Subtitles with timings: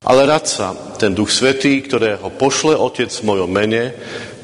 [0.00, 3.92] Ale radca, ten Duch Svetý, ktorého pošle Otec v mojom mene,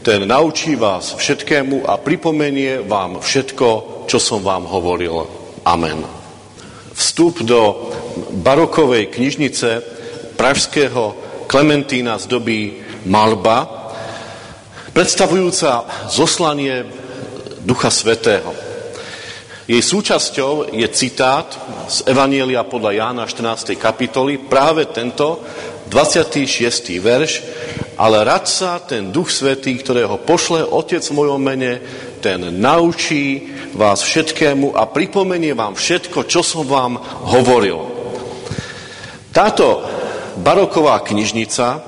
[0.05, 5.25] ten naučí vás všetkému a pripomenie vám všetko, čo som vám hovoril.
[5.65, 6.05] Amen.
[6.93, 7.89] Vstup do
[8.45, 9.81] barokovej knižnice
[10.37, 11.17] pražského
[11.49, 13.89] Klementína z doby Malba,
[14.93, 16.85] predstavujúca zoslanie
[17.65, 18.66] Ducha Svetého.
[19.67, 21.51] Jej súčasťou je citát
[21.91, 23.75] z Evanielia podľa Jána 14.
[23.75, 25.43] kapitoly, práve tento
[25.91, 27.03] 26.
[27.03, 27.43] verš,
[27.99, 31.83] ale radca, ten Duch Svetý, ktorého pošle Otec v mojom mene,
[32.23, 37.03] ten naučí vás všetkému a pripomenie vám všetko, čo som vám
[37.35, 37.83] hovoril.
[39.35, 39.83] Táto
[40.47, 41.83] baroková knižnica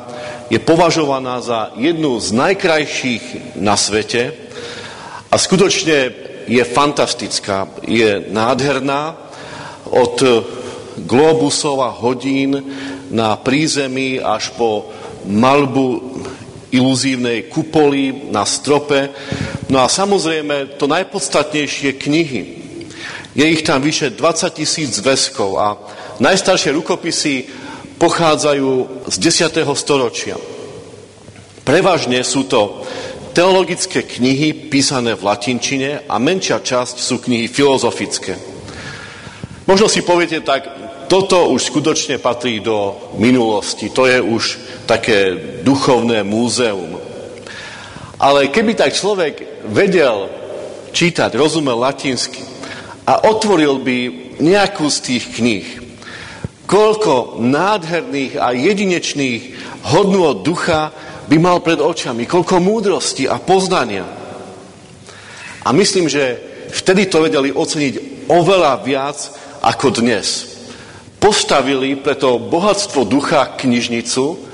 [0.50, 4.34] je považovaná za jednu z najkrajších na svete
[5.30, 9.14] a skutočne je fantastická, je nádherná
[9.92, 10.16] od
[11.04, 12.58] globusov a hodín
[13.12, 14.88] na prízemí až po
[15.28, 16.18] malbu
[16.72, 19.12] iluzívnej kupoly na strope.
[19.68, 22.42] No a samozrejme to najpodstatnejšie knihy.
[23.36, 25.76] Je ich tam vyše 20 tisíc zväzkov a
[26.18, 27.46] najstaršie rukopisy
[28.00, 29.62] pochádzajú z 10.
[29.76, 30.36] storočia.
[31.62, 32.88] Prevažne sú to
[33.38, 38.34] teologické knihy písané v latinčine a menšia časť sú knihy filozofické.
[39.62, 40.66] Možno si poviete tak,
[41.06, 44.42] toto už skutočne patrí do minulosti, to je už
[44.90, 46.98] také duchovné múzeum.
[48.18, 50.26] Ale keby tak človek vedel
[50.90, 52.42] čítať, rozumel latinsky
[53.06, 53.98] a otvoril by
[54.42, 55.66] nejakú z tých kníh,
[56.66, 59.42] koľko nádherných a jedinečných
[59.94, 60.90] hodnôt ducha
[61.28, 64.08] by mal pred očami, koľko múdrosti a poznania.
[65.62, 66.40] A myslím, že
[66.72, 69.18] vtedy to vedeli oceniť oveľa viac
[69.60, 70.56] ako dnes.
[71.20, 74.48] Postavili preto bohatstvo ducha knižnicu,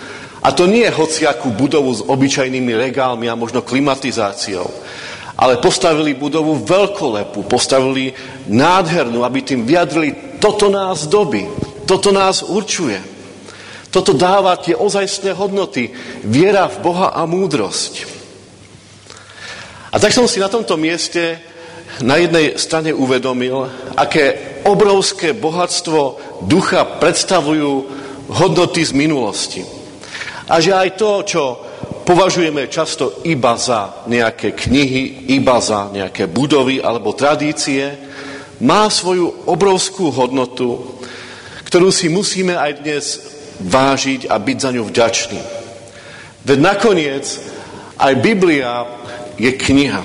[0.45, 4.69] a to nie je hociakú budovu s obyčajnými regálmi a možno klimatizáciou,
[5.41, 8.13] ale postavili budovu veľkolepú, postavili
[8.51, 11.49] nádhernú, aby tým vyjadrili, toto nás doby,
[11.89, 13.14] toto nás určuje.
[13.95, 15.95] Toto dáva tie ozajstné hodnoty.
[16.27, 18.11] Viera v Boha a múdrosť.
[19.95, 21.39] A tak som si na tomto mieste
[22.03, 27.71] na jednej strane uvedomil, aké obrovské bohatstvo ducha predstavujú
[28.35, 29.63] hodnoty z minulosti.
[30.51, 31.43] A že aj to, čo
[32.03, 37.95] považujeme často iba za nejaké knihy, iba za nejaké budovy alebo tradície,
[38.59, 40.99] má svoju obrovskú hodnotu,
[41.71, 45.41] ktorú si musíme aj dnes vážiť a byť za ňu vďačný.
[46.45, 47.25] Veď nakoniec
[47.97, 48.85] aj Biblia
[49.39, 50.03] je kniha.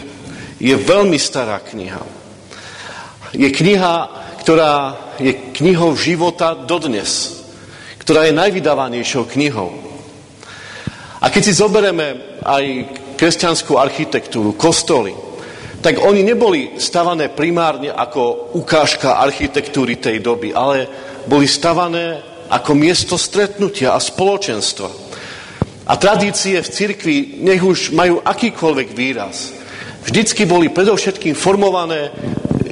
[0.59, 2.03] Je veľmi stará kniha.
[3.33, 3.95] Je kniha,
[4.41, 7.43] ktorá je knihou života dodnes.
[8.01, 9.69] Ktorá je najvydávanejšou knihou.
[11.19, 12.63] A keď si zoberieme aj
[13.19, 15.11] kresťanskú architektúru, kostoly,
[15.79, 20.87] tak oni neboli stavané primárne ako ukážka architektúry tej doby, ale
[21.27, 24.89] boli stavané ako miesto stretnutia a spoločenstva.
[25.89, 29.53] A tradície v cirkvi, nech už majú akýkoľvek výraz,
[30.05, 32.13] vždycky boli predovšetkým formované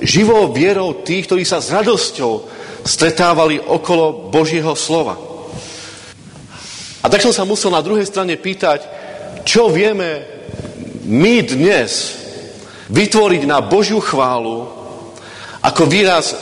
[0.01, 2.49] živou vierou tých, ktorí sa s radosťou
[2.85, 5.17] stretávali okolo Božieho slova.
[7.01, 8.85] A tak som sa musel na druhej strane pýtať,
[9.45, 10.25] čo vieme
[11.07, 12.19] my dnes
[12.91, 14.67] vytvoriť na Božiu chválu
[15.63, 16.35] ako výraz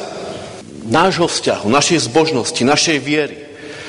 [0.86, 3.38] nášho vzťahu, našej zbožnosti, našej viery,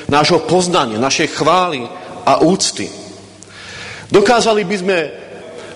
[0.09, 1.85] nášho poznania, našej chvály
[2.25, 2.89] a úcty.
[4.09, 4.97] Dokázali by sme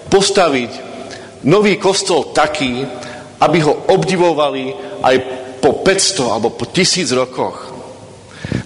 [0.09, 0.72] postaviť
[1.46, 2.86] nový kostol taký,
[3.42, 5.16] aby ho obdivovali aj
[5.62, 7.70] po 500 alebo po 1000 rokoch.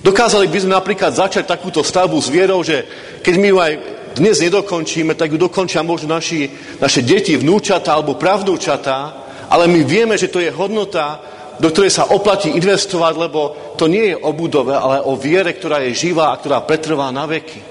[0.02, 2.86] Dokázali by sme napríklad začať takúto stavbu s vierou, že
[3.22, 3.74] keď my ju aj
[4.16, 6.48] dnes nedokončíme, tak ju dokončia možno naši,
[6.80, 11.20] naše deti, vnúčata alebo pravnúčata, ale my vieme, že to je hodnota,
[11.60, 13.42] do ktorej sa oplatí investovať, lebo
[13.80, 17.24] to nie je o budove, ale o viere, ktorá je živá a ktorá pretrvá na
[17.26, 17.62] veky.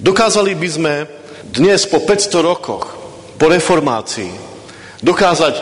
[0.00, 0.94] Dokázali by sme
[1.50, 2.84] dnes po 500 rokoch,
[3.36, 4.32] po reformácii,
[5.00, 5.54] dokázať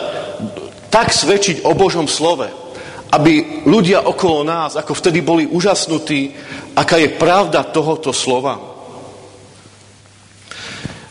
[0.91, 2.49] tak svedčiť o Božom slove,
[3.09, 6.35] aby ľudia okolo nás, ako vtedy boli úžasnutí,
[6.77, 8.61] aká je pravda tohoto slova.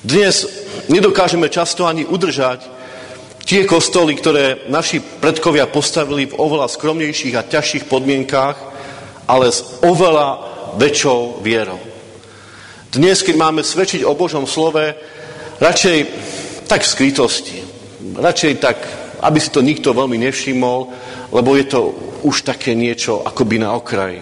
[0.06, 0.46] Dnes
[0.88, 2.77] nedokážeme často ani udržať
[3.48, 8.58] Tie kostoly, ktoré naši predkovia postavili v oveľa skromnejších a ťažších podmienkách,
[9.24, 10.44] ale s oveľa
[10.76, 11.80] väčšou vierou.
[12.92, 14.92] Dnes, keď máme svedčiť o Božom slove,
[15.64, 15.98] radšej
[16.68, 17.58] tak v skrytosti,
[18.20, 18.84] radšej tak,
[19.24, 20.80] aby si to nikto veľmi nevšimol,
[21.32, 21.96] lebo je to
[22.28, 24.20] už také niečo akoby na okraji.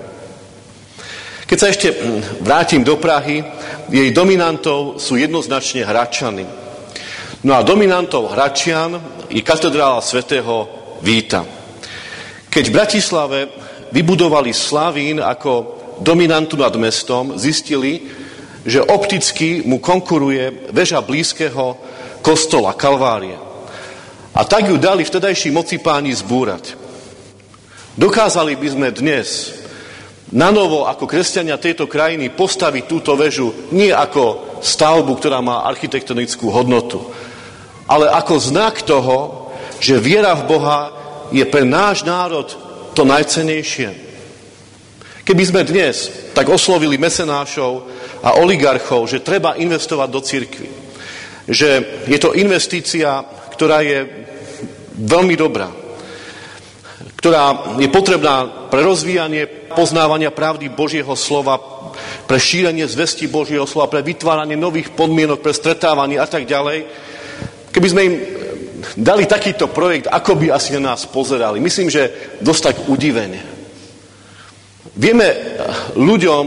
[1.50, 1.98] Keď sa ešte
[2.46, 3.42] vrátim do Prahy,
[3.90, 6.65] jej dominantov sú jednoznačne Hračany.
[7.46, 8.98] No a dominantov Hračian
[9.30, 10.66] je katedrála svätého
[11.06, 11.46] Víta.
[12.50, 13.40] Keď v Bratislave
[13.94, 18.02] vybudovali Slavín ako dominantu nad mestom, zistili,
[18.66, 21.78] že opticky mu konkuruje väža blízkeho
[22.26, 23.38] kostola Kalvárie.
[24.34, 26.74] A tak ju dali vtedajší moci páni zbúrať.
[27.94, 29.54] Dokázali by sme dnes
[30.34, 36.50] na novo ako kresťania tejto krajiny postaviť túto väžu nie ako stavbu, ktorá má architektonickú
[36.50, 37.06] hodnotu,
[37.96, 39.48] ale ako znak toho,
[39.80, 40.92] že viera v Boha
[41.32, 42.52] je pre náš národ
[42.92, 44.04] to najcenejšie.
[45.24, 47.88] Keby sme dnes tak oslovili mesenášov
[48.20, 50.70] a oligarchov, že treba investovať do cirkvy,
[51.48, 53.24] že je to investícia,
[53.56, 54.04] ktorá je
[55.00, 55.72] veľmi dobrá,
[57.16, 61.58] ktorá je potrebná pre rozvíjanie poznávania pravdy Božieho slova,
[62.28, 66.86] pre šírenie zvesti Božieho slova, pre vytváranie nových podmienok, pre stretávanie a tak ďalej.
[67.76, 68.16] Keby sme im
[68.96, 71.60] dali takýto projekt, ako by asi na nás pozerali?
[71.60, 73.44] Myslím, že dosť tak udivene.
[74.96, 75.28] Vieme
[76.00, 76.46] ľuďom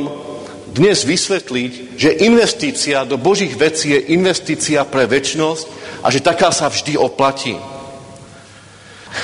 [0.73, 5.65] dnes vysvetliť, že investícia do Božích vecí je investícia pre väčnosť
[6.01, 7.61] a že taká sa vždy oplatí.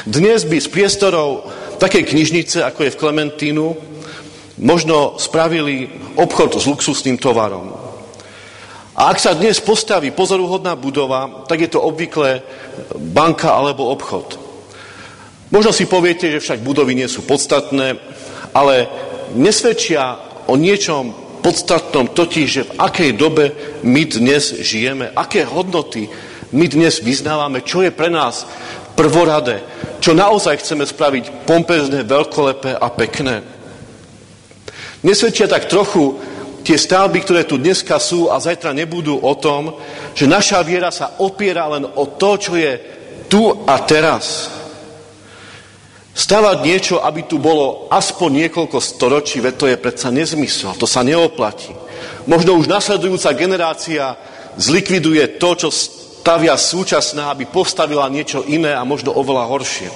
[0.04, 1.48] Dnes by z priestorov
[1.80, 3.66] takej knižnice, ako je v Klementínu,
[4.60, 5.88] možno spravili
[6.20, 7.83] obchod s luxusným tovarom.
[8.94, 12.43] A ak sa dnes postaví pozoruhodná budova, tak je to obvykle
[12.94, 14.38] banka alebo obchod.
[15.50, 17.99] Možno si poviete, že však budovy nie sú podstatné,
[18.55, 18.87] ale
[19.35, 21.11] nesvedčia o niečom
[21.43, 23.52] podstatnom, totiž, že v akej dobe
[23.82, 26.08] my dnes žijeme, aké hodnoty
[26.55, 28.46] my dnes vyznávame, čo je pre nás
[28.94, 29.58] prvoradé,
[29.99, 33.43] čo naozaj chceme spraviť pompezné, veľkolepé a pekné.
[35.02, 36.14] Nesvedčia tak trochu
[36.64, 39.76] tie stavby, ktoré tu dneska sú a zajtra nebudú o tom,
[40.16, 42.72] že naša viera sa opiera len o to, čo je
[43.28, 44.49] tu a teraz.
[46.14, 51.05] Stavať niečo, aby tu bolo aspoň niekoľko storočí, veď to je predsa nezmysel, to sa
[51.05, 51.75] neoplatí.
[52.25, 54.17] Možno už nasledujúca generácia
[54.56, 59.90] zlikviduje to, čo stavia súčasná, aby postavila niečo iné a možno oveľa horšie.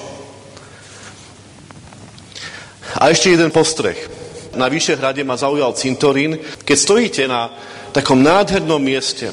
[2.99, 4.18] A ešte jeden postreh.
[4.57, 6.39] Na Vyšehrade ma zaujal cintorín.
[6.65, 7.53] Keď stojíte na
[7.93, 9.29] takom nádhernom mieste,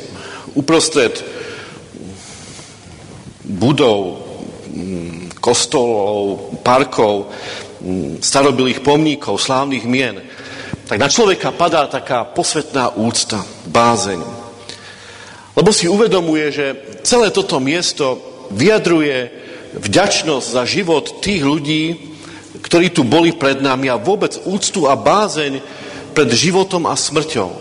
[0.55, 1.15] uprostred
[3.45, 4.25] budov,
[5.39, 7.29] kostolov, parkov,
[8.19, 10.17] starobilých pomníkov, slávnych mien,
[10.89, 14.21] tak na človeka padá taká posvetná úcta, bázeň.
[15.55, 16.65] Lebo si uvedomuje, že
[17.05, 18.19] celé toto miesto
[18.51, 19.31] vyjadruje
[19.77, 22.14] vďačnosť za život tých ľudí,
[22.65, 25.61] ktorí tu boli pred nami a vôbec úctu a bázeň
[26.17, 27.51] pred životom a smrťou.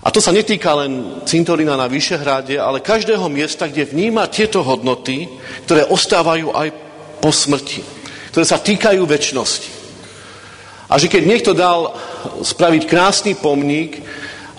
[0.00, 5.28] A to sa netýka len cintorína na Vyšehrade, ale každého miesta, kde vníma tieto hodnoty,
[5.68, 6.68] ktoré ostávajú aj
[7.20, 7.84] po smrti,
[8.32, 9.70] ktoré sa týkajú väčšnosti.
[10.88, 11.92] A že keď niekto dal
[12.40, 14.00] spraviť krásny pomník,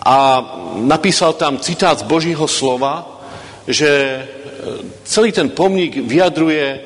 [0.02, 0.42] a
[0.82, 3.06] napísal tam citát z Božího slova,
[3.70, 4.22] že e,
[5.06, 6.82] celý ten pomník vyjadruje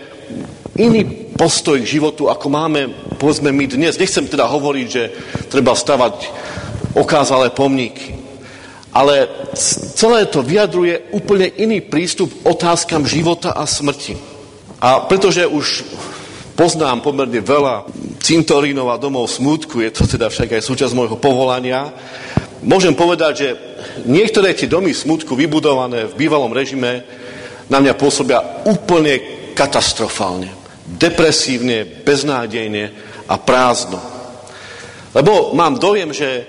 [0.75, 2.81] iný postoj k životu, ako máme,
[3.19, 3.99] povedzme, my dnes.
[3.99, 5.03] Nechcem teda hovoriť, že
[5.51, 6.31] treba stavať
[6.95, 8.15] okázalé pomníky.
[8.95, 9.27] Ale
[9.99, 14.15] celé to vyjadruje úplne iný prístup k otázkam života a smrti.
[14.79, 15.83] A pretože už
[16.55, 17.83] poznám pomerne veľa
[18.23, 21.91] cintorínov a domov smútku, je to teda však aj súčasť môjho povolania,
[22.63, 23.47] môžem povedať, že
[24.07, 27.03] niektoré tie domy smutku vybudované v bývalom režime
[27.67, 29.19] na mňa pôsobia úplne
[29.51, 30.47] katastrofálne,
[30.85, 32.83] depresívne, beznádejne
[33.25, 33.97] a prázdno.
[35.17, 36.45] Lebo mám dojem, že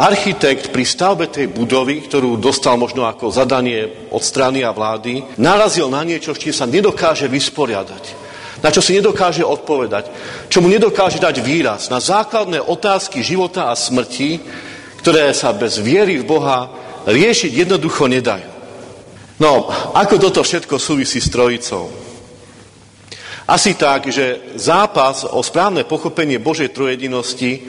[0.00, 5.92] architekt pri stavbe tej budovy, ktorú dostal možno ako zadanie od strany a vlády, narazil
[5.92, 8.24] na niečo, s čím sa nedokáže vysporiadať
[8.64, 10.08] na čo si nedokáže odpovedať,
[10.48, 14.40] čo mu nedokáže dať výraz na základné otázky života a smrti,
[15.04, 16.72] ktoré sa bez viery v Boha
[17.04, 18.48] riešiť jednoducho nedajú.
[19.36, 22.03] No, ako toto všetko súvisí s trojicou?
[23.44, 27.68] Asi tak, že zápas o správne pochopenie Božej trojedinosti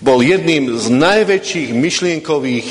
[0.00, 2.68] bol jedným z najväčších myšlienkových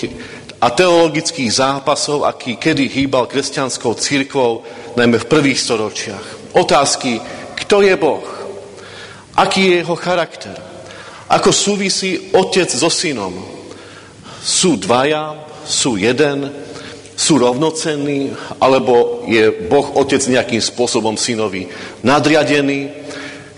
[0.62, 4.66] a teologických zápasov, aký kedy hýbal kresťanskou církvou,
[4.98, 6.58] najmä v prvých storočiach.
[6.58, 7.22] Otázky,
[7.62, 8.26] kto je Boh?
[9.38, 10.58] Aký je jeho charakter?
[11.32, 13.62] Ako súvisí otec so synom?
[14.42, 16.50] sú dvaja, sú jeden,
[17.16, 21.68] sú rovnocenní, alebo je Boh Otec nejakým spôsobom synovi
[22.02, 22.90] nadriadený,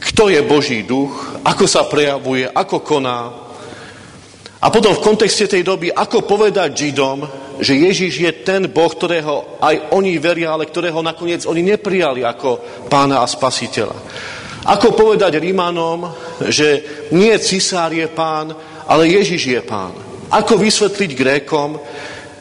[0.04, 1.16] kto je Boží duch,
[1.48, 3.32] ako sa prejavuje, ako koná.
[4.64, 7.24] A potom v kontexte tej doby, ako povedať Židom,
[7.60, 12.60] že Ježiš je ten Boh, ktorého aj oni veria, ale ktorého nakoniec oni neprijali ako
[12.88, 13.96] pána a spasiteľa.
[14.64, 16.08] Ako povedať Rímanom,
[16.48, 18.56] že nie cisár je pán,
[18.88, 19.92] ale Ježiš je pán.
[20.32, 21.78] Ako vysvetliť Grékom,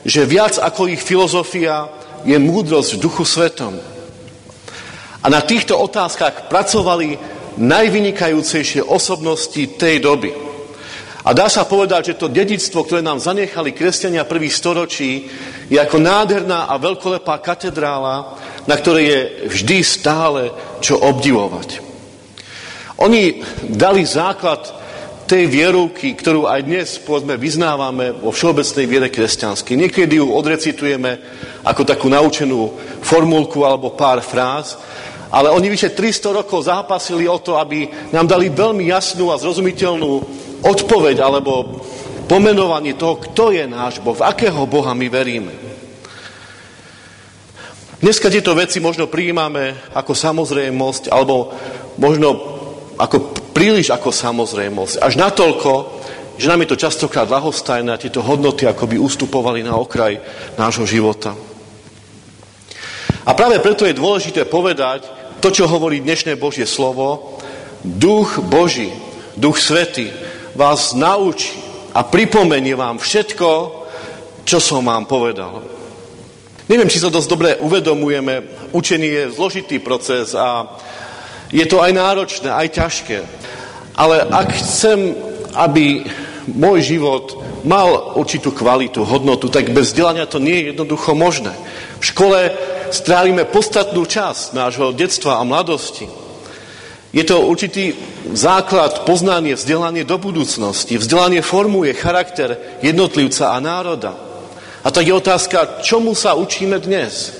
[0.02, 1.86] že viac ako ich filozofia
[2.26, 3.74] je múdrosť v duchu svetom.
[5.22, 7.18] A na týchto otázkach pracovali
[7.58, 10.34] najvynikajúcejšie osobnosti tej doby.
[11.22, 15.30] A dá sa povedať, že to dedictvo, ktoré nám zanechali kresťania prvých storočí,
[15.70, 18.34] je ako nádherná a veľkolepá katedrála,
[18.66, 19.20] na ktorej je
[19.54, 20.50] vždy stále
[20.82, 21.78] čo obdivovať.
[22.98, 23.38] Oni
[23.70, 24.81] dali základ
[25.32, 29.80] tej vierovky, ktorú aj dnes povedzme, vyznávame vo všeobecnej viere kresťanskej.
[29.80, 31.16] Niekedy ju odrecitujeme
[31.64, 34.76] ako takú naučenú formulku alebo pár fráz,
[35.32, 40.12] ale oni vyše 300 rokov zápasili o to, aby nám dali veľmi jasnú a zrozumiteľnú
[40.68, 41.80] odpoveď alebo
[42.28, 45.56] pomenovanie toho, kto je náš Boh, v akého Boha my veríme.
[48.04, 51.56] Dneska tieto veci možno prijímame ako samozrejmosť, alebo
[51.96, 52.36] možno
[53.00, 54.98] ako príliš ako samozrejmosť.
[54.98, 55.72] Až natoľko,
[56.40, 60.18] že nám je to častokrát lahostajné a tieto hodnoty akoby ustupovali na okraj
[60.56, 61.36] nášho života.
[63.22, 65.06] A práve preto je dôležité povedať
[65.38, 67.38] to, čo hovorí dnešné Božie slovo.
[67.82, 68.90] Duch Boží,
[69.38, 70.10] Duch Svetý
[70.58, 71.54] vás naučí
[71.94, 73.48] a pripomenie vám všetko,
[74.42, 75.62] čo som vám povedal.
[76.66, 78.70] Neviem, či sa dosť dobre uvedomujeme.
[78.72, 80.66] Učenie je zložitý proces a
[81.52, 83.18] je to aj náročné, aj ťažké.
[83.92, 85.12] Ale ak chcem,
[85.52, 86.08] aby
[86.48, 91.52] môj život mal určitú kvalitu, hodnotu, tak bez vzdelania to nie je jednoducho možné.
[92.00, 92.50] V škole
[92.90, 96.08] strávime podstatnú časť nášho detstva a mladosti.
[97.12, 97.92] Je to určitý
[98.32, 100.96] základ, poznanie, vzdelanie do budúcnosti.
[100.96, 104.16] Vzdelanie formuje charakter jednotlivca a národa.
[104.82, 107.36] A tak je otázka, čomu sa učíme dnes?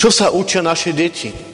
[0.00, 1.49] Čo sa učia naše deti?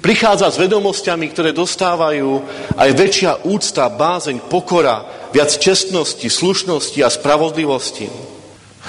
[0.00, 2.40] Prichádza s vedomosťami, ktoré dostávajú
[2.72, 8.08] aj väčšia úcta, bázeň, pokora, viac čestnosti, slušnosti a spravodlivosti.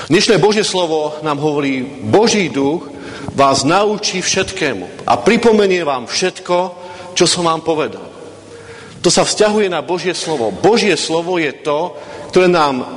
[0.07, 2.87] Dnešné Božie slovo nám hovorí, Boží duch
[3.35, 6.57] vás naučí všetkému a pripomenie vám všetko,
[7.11, 8.07] čo som vám povedal.
[9.03, 10.47] To sa vzťahuje na Božie slovo.
[10.55, 11.91] Božie slovo je to,
[12.31, 12.87] ktoré nám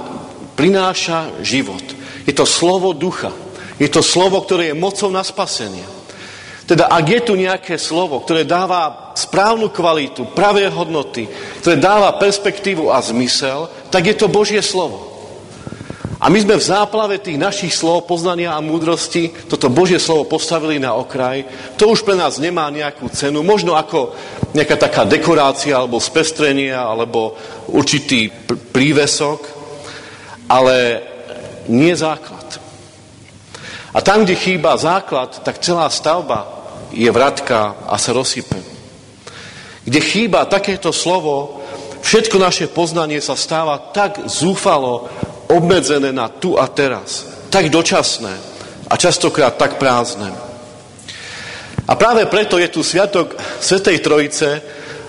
[0.55, 1.83] prináša život.
[2.23, 3.35] Je to slovo ducha.
[3.83, 5.83] Je to slovo, ktoré je mocou na spasenie.
[6.65, 11.29] Teda ak je tu nejaké slovo, ktoré dáva správnu kvalitu, pravé hodnoty,
[11.61, 15.13] ktoré dáva perspektívu a zmysel, tak je to Božie slovo.
[16.25, 20.81] A my sme v záplave tých našich slov, poznania a múdrosti, toto Božie slovo postavili
[20.81, 21.45] na okraj.
[21.77, 23.45] To už pre nás nemá nejakú cenu.
[23.45, 24.17] Možno ako
[24.57, 27.37] nejaká taká dekorácia, alebo spestrenie, alebo
[27.69, 28.33] určitý
[28.73, 29.45] prívesok,
[30.49, 31.05] ale
[31.69, 32.57] nie základ.
[33.93, 36.54] A tam, kde chýba základ, tak celá stavba
[36.95, 38.57] je vratka a sa rozsype.
[39.85, 41.61] Kde chýba takéto slovo,
[42.01, 45.11] všetko naše poznanie sa stáva tak zúfalo
[45.51, 48.33] obmedzené na tu a teraz, tak dočasné
[48.89, 50.33] a častokrát tak prázdne.
[51.85, 54.49] A práve preto je tu Sviatok Svetej Trojice,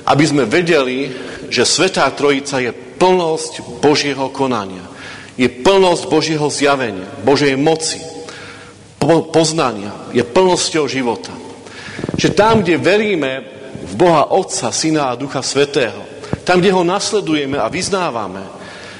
[0.05, 1.07] aby sme vedeli,
[1.47, 4.83] že Svetá Trojica je plnosť Božieho konania.
[5.39, 7.99] Je plnosť Božieho zjavenia, Božej moci,
[9.31, 9.93] poznania.
[10.11, 11.31] Je plnosťou života.
[12.15, 13.31] Že tam, kde veríme
[13.85, 16.03] v Boha Otca, Syna a Ducha Svetého,
[16.47, 18.43] tam, kde ho nasledujeme a vyznávame,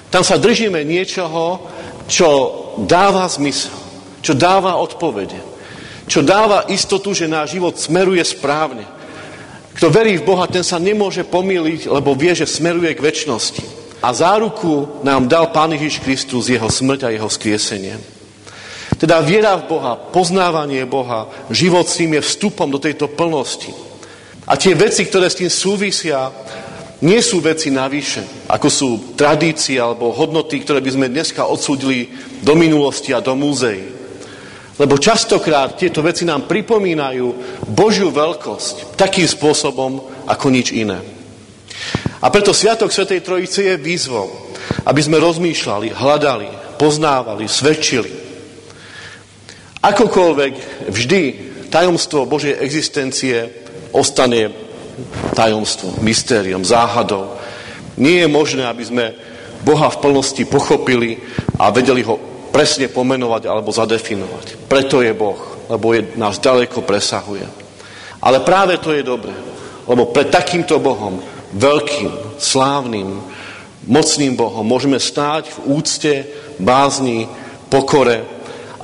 [0.10, 1.68] tam sa držíme niečoho,
[2.08, 2.30] čo
[2.86, 3.74] dáva zmysel,
[4.22, 5.40] čo dáva odpovede,
[6.06, 8.86] čo dáva istotu, že náš život smeruje správne.
[9.76, 13.64] Kto verí v Boha, ten sa nemôže pomýliť, lebo vie, že smeruje k väčšnosti.
[14.00, 18.15] A záruku nám dal Pán Ježiš Kristus, jeho smrť a jeho skriesenie.
[18.96, 23.72] Teda viera v Boha, poznávanie Boha, život s ním je vstupom do tejto plnosti.
[24.48, 26.32] A tie veci, ktoré s tým súvisia,
[27.04, 32.08] nie sú veci navyše, ako sú tradície alebo hodnoty, ktoré by sme dneska odsúdili
[32.40, 33.84] do minulosti a do múzeí.
[34.76, 37.28] Lebo častokrát tieto veci nám pripomínajú
[37.72, 41.00] Božiu veľkosť takým spôsobom ako nič iné.
[42.24, 44.32] A preto Sviatok Svetej Trojice je výzvou,
[44.88, 46.50] aby sme rozmýšľali, hľadali,
[46.80, 48.25] poznávali, svedčili.
[49.86, 50.54] Akokoľvek
[50.90, 51.22] vždy
[51.70, 53.46] tajomstvo Božej existencie
[53.94, 54.50] ostane
[55.38, 57.38] tajomstvom, mystériom, záhadou.
[58.02, 59.06] Nie je možné, aby sme
[59.62, 61.22] Boha v plnosti pochopili
[61.62, 62.18] a vedeli ho
[62.50, 64.66] presne pomenovať alebo zadefinovať.
[64.66, 65.38] Preto je Boh,
[65.70, 67.46] lebo je, nás ďaleko presahuje.
[68.24, 69.36] Ale práve to je dobré,
[69.86, 71.22] lebo pred takýmto Bohom,
[71.54, 73.22] veľkým, slávnym,
[73.86, 74.66] mocným Bohom.
[74.66, 76.14] Môžeme stáť v úcte,
[76.58, 77.30] bázni,
[77.70, 78.35] pokore.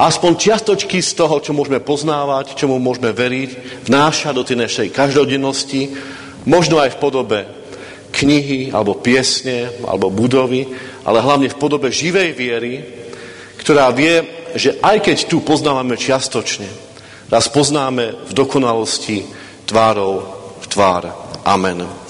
[0.02, 5.94] Aspoň čiastočky z toho, čo môžeme poznávať, čomu môžeme veriť, vnáša do tej našej každodennosti,
[6.50, 7.40] možno aj v podobe
[8.10, 10.66] knihy, alebo piesne, alebo budovy,
[11.06, 12.82] ale hlavne v podobe živej viery,
[13.62, 14.26] ktorá vie,
[14.58, 16.66] že aj keď tu poznávame čiastočne,
[17.30, 19.22] raz poznáme v dokonalosti
[19.70, 20.14] tvárov
[20.60, 21.14] v tvár.
[21.46, 22.01] Amen.